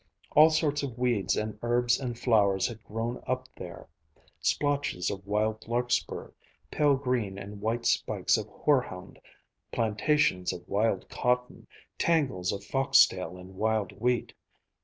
All 0.31 0.49
sorts 0.49 0.81
of 0.81 0.97
weeds 0.97 1.37
and 1.37 1.59
herbs 1.61 1.99
and 1.99 2.17
flowers 2.17 2.65
had 2.65 2.83
grown 2.83 3.21
up 3.27 3.47
there; 3.55 3.87
splotches 4.39 5.11
of 5.11 5.27
wild 5.27 5.67
larkspur, 5.67 6.31
pale 6.71 6.95
green 6.95 7.37
and 7.37 7.61
white 7.61 7.85
spikes 7.85 8.35
of 8.35 8.47
hoarhound, 8.47 9.19
plantations 9.71 10.51
of 10.53 10.67
wild 10.67 11.07
cotton, 11.07 11.67
tangles 11.99 12.51
of 12.51 12.63
foxtail 12.63 13.37
and 13.37 13.53
wild 13.53 13.91
wheat. 13.91 14.33